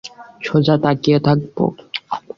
[0.43, 1.57] সোজা তাকিয়ে থাকব।